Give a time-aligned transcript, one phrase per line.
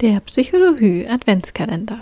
[0.00, 2.00] Der Psychologie Adventskalender.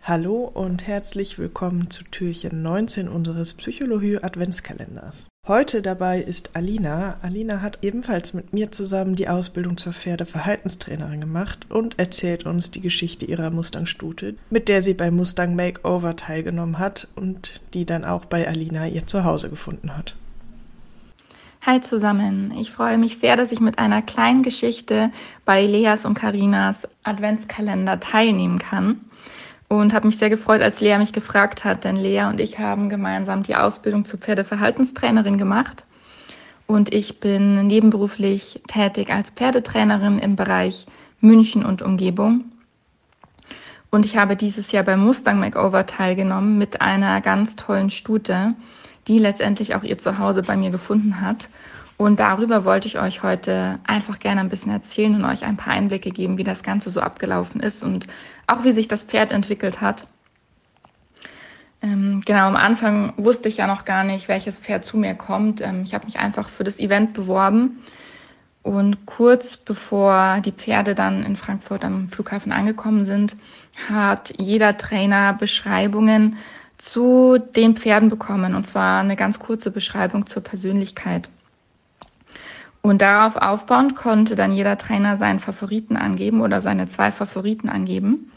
[0.00, 5.26] Hallo und herzlich willkommen zu Türchen 19 unseres Psychologie Adventskalenders.
[5.48, 7.16] Heute dabei ist Alina.
[7.22, 12.80] Alina hat ebenfalls mit mir zusammen die Ausbildung zur Pferdeverhaltenstrainerin gemacht und erzählt uns die
[12.80, 18.26] Geschichte ihrer Mustang-Stute, mit der sie beim Mustang Makeover teilgenommen hat und die dann auch
[18.26, 20.14] bei Alina ihr Zuhause gefunden hat.
[21.66, 25.10] Hi zusammen, ich freue mich sehr, dass ich mit einer kleinen Geschichte
[25.44, 29.00] bei Leas und Karinas Adventskalender teilnehmen kann.
[29.66, 32.88] Und habe mich sehr gefreut, als Lea mich gefragt hat, denn Lea und ich haben
[32.88, 35.84] gemeinsam die Ausbildung zur Pferdeverhaltenstrainerin gemacht.
[36.68, 40.86] Und ich bin nebenberuflich tätig als Pferdetrainerin im Bereich
[41.20, 42.44] München und Umgebung.
[43.90, 48.54] Und ich habe dieses Jahr beim Mustang Makeover teilgenommen mit einer ganz tollen Stute,
[49.08, 51.48] die letztendlich auch ihr Zuhause bei mir gefunden hat.
[51.96, 55.72] Und darüber wollte ich euch heute einfach gerne ein bisschen erzählen und euch ein paar
[55.72, 58.06] Einblicke geben, wie das Ganze so abgelaufen ist und
[58.46, 60.06] auch wie sich das Pferd entwickelt hat.
[61.82, 65.60] Ähm, genau, am Anfang wusste ich ja noch gar nicht, welches Pferd zu mir kommt.
[65.60, 67.82] Ähm, ich habe mich einfach für das Event beworben.
[68.62, 73.36] Und kurz bevor die Pferde dann in Frankfurt am Flughafen angekommen sind,
[73.88, 76.36] hat jeder Trainer Beschreibungen
[76.78, 78.54] zu den Pferden bekommen.
[78.54, 81.28] Und zwar eine ganz kurze Beschreibung zur Persönlichkeit.
[82.82, 88.30] Und darauf aufbauend konnte dann jeder Trainer seinen Favoriten angeben oder seine zwei Favoriten angeben.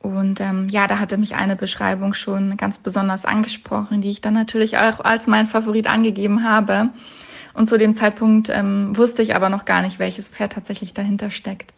[0.00, 4.34] Und ähm, ja, da hatte mich eine Beschreibung schon ganz besonders angesprochen, die ich dann
[4.34, 6.90] natürlich auch als mein Favorit angegeben habe.
[7.52, 11.30] Und zu dem Zeitpunkt ähm, wusste ich aber noch gar nicht, welches Pferd tatsächlich dahinter
[11.30, 11.74] steckt.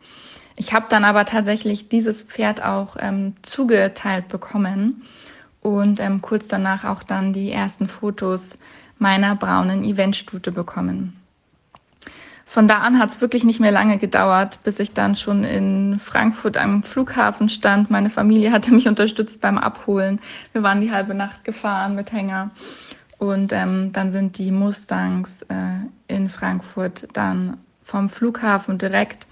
[0.57, 5.03] Ich habe dann aber tatsächlich dieses Pferd auch ähm, zugeteilt bekommen
[5.63, 8.59] und ähm, kurz danach auch dann die ersten Fotos
[8.99, 11.17] meiner braunen Eventstute bekommen.
[12.45, 15.99] Von da an hat es wirklich nicht mehr lange gedauert, bis ich dann schon in
[15.99, 17.91] Frankfurt am Flughafen stand.
[17.91, 20.21] Meine Familie hatte mich unterstützt beim Abholen.
[20.53, 22.51] Wir waren die halbe Nacht gefahren mit Hänger.
[23.17, 29.27] Und ähm, dann sind die Mustangs äh, in Frankfurt dann vom Flughafen direkt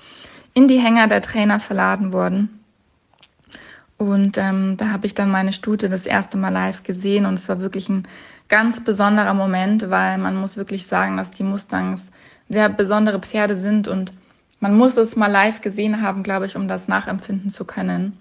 [0.54, 2.59] in die Hänger der Trainer verladen worden.
[4.00, 7.50] Und ähm, da habe ich dann meine Stute das erste Mal live gesehen und es
[7.50, 8.08] war wirklich ein
[8.48, 12.10] ganz besonderer Moment, weil man muss wirklich sagen, dass die Mustangs
[12.48, 14.14] sehr besondere Pferde sind und
[14.58, 18.16] man muss es mal live gesehen haben, glaube ich, um das nachempfinden zu können.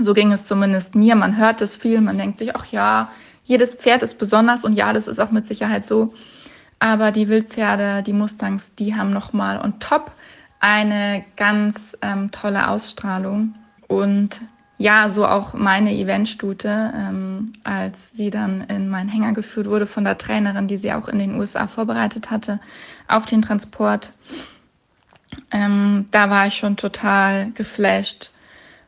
[0.00, 1.14] So ging es zumindest mir.
[1.14, 3.12] Man hört es viel, man denkt sich, ach ja,
[3.44, 6.14] jedes Pferd ist besonders und ja, das ist auch mit Sicherheit so.
[6.80, 10.10] Aber die Wildpferde, die Mustangs, die haben nochmal on top
[10.58, 13.54] eine ganz ähm, tolle Ausstrahlung.
[13.86, 14.40] Und
[14.78, 20.04] ja, so auch meine Eventstute, ähm, als sie dann in meinen Hänger geführt wurde von
[20.04, 22.60] der Trainerin, die sie auch in den USA vorbereitet hatte,
[23.08, 24.12] auf den Transport.
[25.50, 28.30] Ähm, da war ich schon total geflasht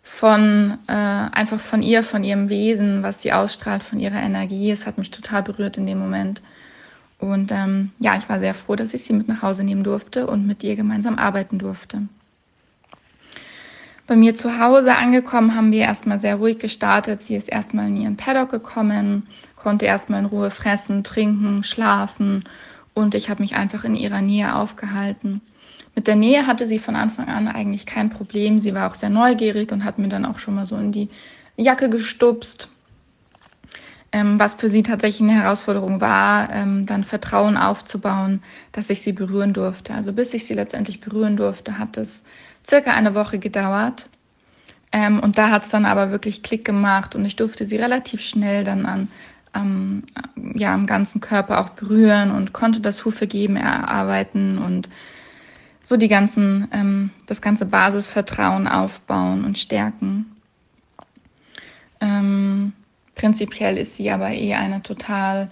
[0.02, 4.70] von äh, einfach von ihr, von ihrem Wesen, was sie ausstrahlt, von ihrer Energie.
[4.70, 6.42] Es hat mich total berührt in dem Moment.
[7.18, 10.26] Und ähm, ja, ich war sehr froh, dass ich sie mit nach Hause nehmen durfte
[10.26, 12.02] und mit ihr gemeinsam arbeiten durfte.
[14.08, 17.20] Bei mir zu Hause angekommen haben wir erstmal sehr ruhig gestartet.
[17.20, 22.42] Sie ist erstmal in ihren Paddock gekommen, konnte erstmal in Ruhe fressen, trinken, schlafen
[22.94, 25.42] und ich habe mich einfach in ihrer Nähe aufgehalten.
[25.94, 28.62] Mit der Nähe hatte sie von Anfang an eigentlich kein Problem.
[28.62, 31.10] Sie war auch sehr neugierig und hat mir dann auch schon mal so in die
[31.58, 32.68] Jacke gestupst.
[34.10, 38.42] Ähm, was für sie tatsächlich eine Herausforderung war, ähm, dann Vertrauen aufzubauen,
[38.72, 39.92] dass ich sie berühren durfte.
[39.92, 42.22] Also bis ich sie letztendlich berühren durfte, hat es
[42.68, 44.08] circa eine Woche gedauert.
[44.92, 48.22] Ähm, und da hat es dann aber wirklich Klick gemacht und ich durfte sie relativ
[48.22, 49.08] schnell dann an,
[49.54, 50.04] ähm,
[50.54, 54.88] ja, am ganzen Körper auch berühren und konnte das Hufegeben erarbeiten und
[55.82, 60.26] so die ganzen, ähm, das ganze Basisvertrauen aufbauen und stärken.
[62.00, 62.72] Ähm,
[63.14, 65.50] prinzipiell ist sie aber eh eine total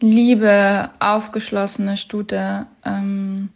[0.00, 3.48] liebe, aufgeschlossene Stute, ähm,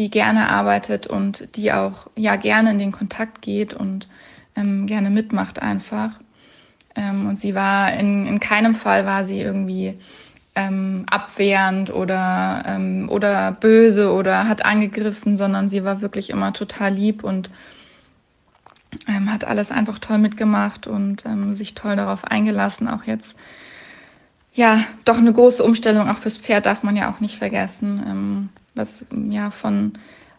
[0.00, 4.08] die gerne arbeitet und die auch ja gerne in den Kontakt geht und
[4.56, 6.12] ähm, gerne mitmacht einfach.
[6.96, 9.98] Ähm, und sie war in, in keinem Fall war sie irgendwie
[10.54, 16.94] ähm, abwehrend oder, ähm, oder böse oder hat angegriffen, sondern sie war wirklich immer total
[16.94, 17.50] lieb und
[19.06, 22.88] ähm, hat alles einfach toll mitgemacht und ähm, sich toll darauf eingelassen.
[22.88, 23.36] Auch jetzt,
[24.52, 28.02] ja, doch eine große Umstellung, auch fürs Pferd darf man ja auch nicht vergessen.
[28.06, 29.92] Ähm, was ja von,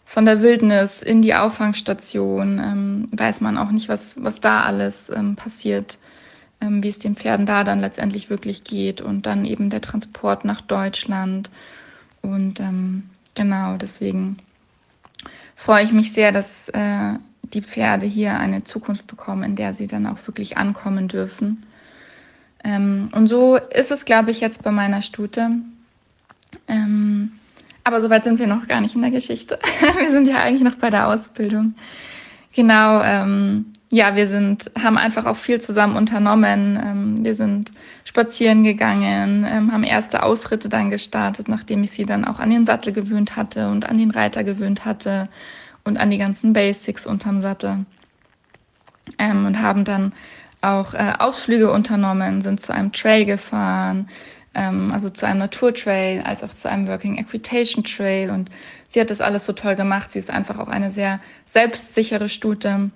[0.06, 5.10] von der Wildnis in die Auffangstation ähm, weiß man auch nicht, was, was da alles
[5.10, 6.00] ähm, passiert,
[6.60, 10.46] ähm, wie es den Pferden da dann letztendlich wirklich geht und dann eben der Transport
[10.46, 11.50] nach Deutschland.
[12.22, 13.04] Und ähm,
[13.36, 14.38] genau, deswegen
[15.56, 19.88] freue ich mich sehr, dass äh, die Pferde hier eine Zukunft bekommen, in der sie
[19.88, 21.64] dann auch wirklich ankommen dürfen.
[22.63, 25.50] Ähm, und so ist es, glaube ich, jetzt bei meiner Stute.
[26.68, 27.31] Ähm,
[27.84, 29.60] aber soweit sind wir noch gar nicht in der Geschichte.
[30.00, 31.75] wir sind ja eigentlich noch bei der Ausbildung.
[32.54, 36.80] Genau, ähm, ja, wir sind, haben einfach auch viel zusammen unternommen.
[36.81, 37.72] Ähm, wir sind
[38.04, 42.66] spazieren gegangen, ähm, haben erste Ausritte dann gestartet, nachdem ich sie dann auch an den
[42.66, 45.28] Sattel gewöhnt hatte und an den Reiter gewöhnt hatte
[45.84, 47.86] und an die ganzen Basics unterm Sattel.
[49.18, 50.14] Ähm, und haben dann
[50.62, 54.08] auch äh, Ausflüge unternommen, sind zu einem Trail gefahren,
[54.54, 58.30] ähm, also zu einem Naturtrail, als auch zu einem Working Equitation Trail.
[58.30, 58.50] Und
[58.88, 60.12] sie hat das alles so toll gemacht.
[60.12, 61.19] Sie ist einfach auch eine sehr
[61.50, 62.92] selbstsichere Stute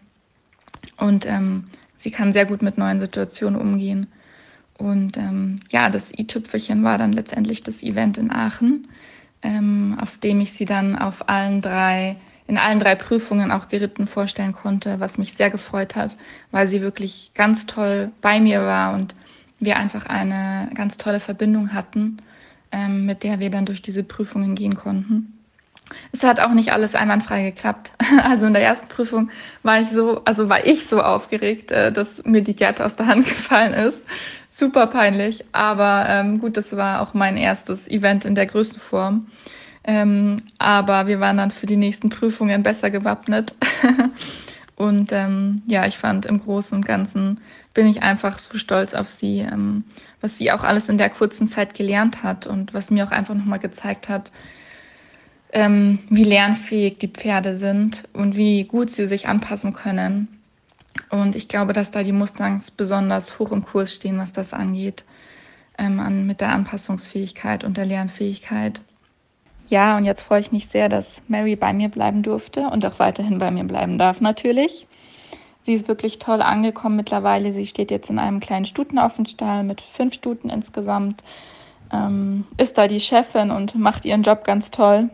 [0.97, 1.65] und ähm,
[1.97, 4.07] sie kann sehr gut mit neuen Situationen umgehen.
[4.77, 8.89] Und ähm, ja, das i-Tüpfelchen war dann letztendlich das Event in Aachen,
[9.41, 14.07] ähm, auf dem ich sie dann auf allen drei, in allen drei Prüfungen auch geritten
[14.07, 16.15] vorstellen konnte, was mich sehr gefreut hat,
[16.51, 19.15] weil sie wirklich ganz toll bei mir war und
[19.59, 22.17] wir einfach eine ganz tolle Verbindung hatten,
[22.71, 25.31] ähm, mit der wir dann durch diese Prüfungen gehen konnten.
[26.11, 27.91] Es hat auch nicht alles einwandfrei geklappt.
[28.23, 29.29] Also in der ersten Prüfung
[29.63, 33.07] war ich so, also war ich so aufgeregt, äh, dass mir die Gerte aus der
[33.07, 34.01] Hand gefallen ist.
[34.49, 39.27] Super peinlich, aber ähm, gut, das war auch mein erstes Event in der Größenform.
[39.87, 43.55] Ähm, aber wir waren dann für die nächsten Prüfungen besser gewappnet.
[44.75, 47.39] und ähm, ja, ich fand im Großen und Ganzen
[47.75, 49.83] bin ich einfach so stolz auf sie, ähm,
[50.21, 53.35] was sie auch alles in der kurzen Zeit gelernt hat und was mir auch einfach
[53.35, 54.31] nochmal gezeigt hat,
[55.51, 60.27] ähm, wie lernfähig die Pferde sind und wie gut sie sich anpassen können.
[61.09, 65.03] Und ich glaube, dass da die Mustangs besonders hoch im Kurs stehen, was das angeht,
[65.77, 68.81] ähm, an, mit der Anpassungsfähigkeit und der Lernfähigkeit.
[69.67, 72.99] Ja, und jetzt freue ich mich sehr, dass Mary bei mir bleiben durfte und auch
[72.99, 74.87] weiterhin bei mir bleiben darf natürlich.
[75.63, 77.51] Sie ist wirklich toll angekommen mittlerweile.
[77.51, 81.23] Sie steht jetzt in einem kleinen Stutenaufenstall mit fünf Stuten insgesamt,
[81.91, 85.09] ähm, ist da die Chefin und macht ihren Job ganz toll.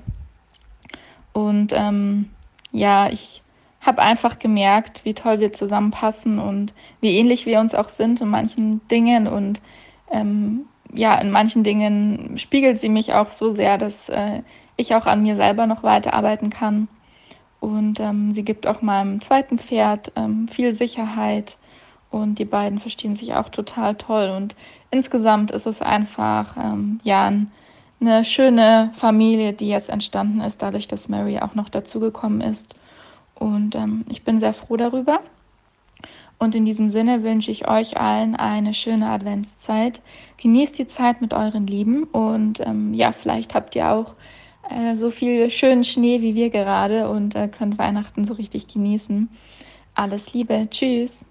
[1.32, 2.30] Und ähm,
[2.74, 3.42] ja, ich
[3.80, 8.28] habe einfach gemerkt, wie toll wir zusammenpassen und wie ähnlich wir uns auch sind in
[8.28, 9.28] manchen Dingen.
[9.28, 9.62] Und
[10.12, 14.42] ähm, ja, in manchen Dingen spiegelt sie mich auch so sehr, dass äh,
[14.78, 16.88] ich auch an mir selber noch weiterarbeiten kann.
[17.60, 21.58] Und ähm, sie gibt auch meinem zweiten Pferd ähm, viel Sicherheit.
[22.10, 24.30] Und die beiden verstehen sich auch total toll.
[24.36, 24.56] Und
[24.90, 27.52] insgesamt ist es einfach ähm, ja ein
[28.02, 32.76] eine schöne Familie, die jetzt entstanden ist, dadurch, dass Mary auch noch dazugekommen ist.
[33.36, 35.22] Und ähm, ich bin sehr froh darüber.
[36.42, 40.02] Und in diesem Sinne wünsche ich euch allen eine schöne Adventszeit.
[40.42, 44.16] Genießt die Zeit mit euren Lieben und ähm, ja, vielleicht habt ihr auch
[44.72, 49.30] äh, so viel schönen Schnee wie wir gerade und äh, könnt Weihnachten so richtig genießen.
[49.94, 51.24] Alles Liebe, tschüss.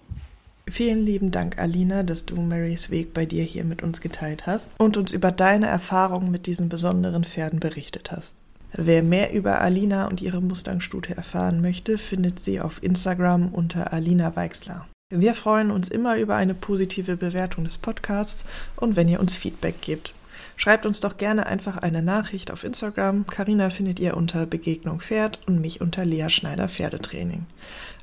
[0.68, 4.70] Vielen lieben Dank, Alina, dass du Marys Weg bei dir hier mit uns geteilt hast
[4.78, 8.36] und uns über deine Erfahrungen mit diesen besonderen Pferden berichtet hast.
[8.74, 14.36] Wer mehr über Alina und ihre Mustang-Stute erfahren möchte, findet sie auf Instagram unter Alina
[14.36, 14.86] Weixler.
[15.10, 18.44] Wir freuen uns immer über eine positive Bewertung des Podcasts
[18.76, 20.14] und wenn ihr uns Feedback gebt.
[20.56, 23.26] Schreibt uns doch gerne einfach eine Nachricht auf Instagram.
[23.26, 27.46] Karina findet ihr unter Begegnung Pferd und mich unter Lea Schneider Pferdetraining.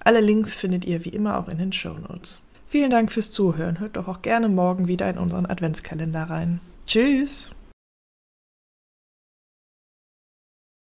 [0.04, 2.42] Alle Links findet ihr wie immer auch in den Show Notes.
[2.68, 3.80] Vielen Dank fürs Zuhören.
[3.80, 6.60] Hört doch auch gerne morgen wieder in unseren Adventskalender rein.
[6.86, 7.52] Tschüss!